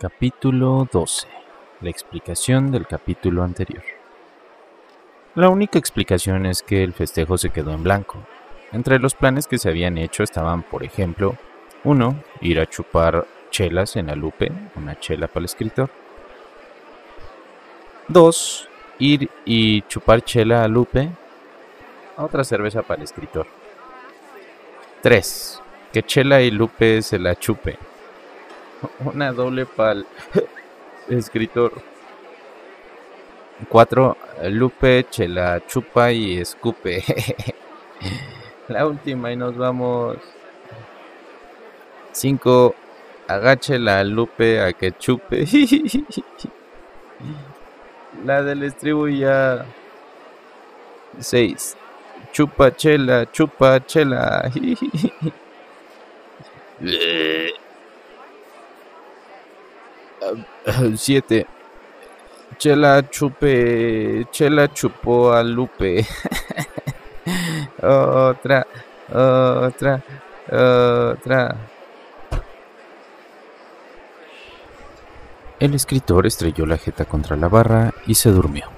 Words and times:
Capítulo 0.00 0.86
12. 0.92 1.26
La 1.80 1.90
explicación 1.90 2.70
del 2.70 2.86
capítulo 2.86 3.42
anterior. 3.42 3.82
La 5.34 5.48
única 5.48 5.76
explicación 5.76 6.46
es 6.46 6.62
que 6.62 6.84
el 6.84 6.92
festejo 6.92 7.36
se 7.36 7.50
quedó 7.50 7.72
en 7.72 7.82
blanco. 7.82 8.20
Entre 8.70 9.00
los 9.00 9.16
planes 9.16 9.48
que 9.48 9.58
se 9.58 9.68
habían 9.68 9.98
hecho 9.98 10.22
estaban, 10.22 10.62
por 10.62 10.84
ejemplo, 10.84 11.34
1. 11.82 12.14
Ir 12.42 12.60
a 12.60 12.66
chupar 12.66 13.26
chelas 13.50 13.96
en 13.96 14.06
la 14.06 14.14
Lupe, 14.14 14.52
una 14.76 15.00
chela 15.00 15.26
para 15.26 15.40
el 15.40 15.46
escritor. 15.46 15.90
2. 18.06 18.68
Ir 19.00 19.28
y 19.44 19.82
chupar 19.82 20.22
chela 20.22 20.62
a 20.62 20.68
Lupe, 20.68 21.08
otra 22.18 22.44
cerveza 22.44 22.82
para 22.82 22.98
el 22.98 23.04
escritor. 23.04 23.48
3. 25.02 25.60
Que 25.92 26.04
Chela 26.04 26.40
y 26.40 26.52
Lupe 26.52 27.02
se 27.02 27.18
la 27.18 27.34
chupe. 27.34 27.87
Una 29.04 29.32
doble 29.32 29.66
pal 29.66 30.06
escritor. 31.08 31.72
4. 33.68 34.16
Lupe, 34.50 35.06
Chela, 35.10 35.60
chupa 35.66 36.12
y 36.12 36.38
escupe. 36.38 37.02
la 38.68 38.86
última 38.86 39.32
y 39.32 39.36
nos 39.36 39.56
vamos. 39.56 40.18
5. 42.12 42.74
Agache 43.26 43.78
la 43.78 44.04
Lupe 44.04 44.60
a 44.60 44.72
que 44.72 44.92
chupe. 44.92 45.44
la 48.24 48.42
del 48.42 48.62
estribo 48.62 49.08
ya. 49.08 49.66
6. 51.18 51.76
Chupa 52.32 52.70
chela, 52.76 53.26
chupa 53.32 53.80
chela. 53.84 54.50
Siete. 60.96 61.46
Chela 62.56 63.08
chupe, 63.08 64.26
chela 64.30 64.72
chupó 64.72 65.32
a 65.32 65.42
Lupe. 65.42 66.04
otra, 67.82 68.66
otra, 69.12 70.02
otra. 70.50 71.56
El 75.60 75.74
escritor 75.74 76.26
estrelló 76.26 76.66
la 76.66 76.78
jeta 76.78 77.04
contra 77.04 77.36
la 77.36 77.48
barra 77.48 77.92
y 78.06 78.14
se 78.14 78.30
durmió. 78.30 78.77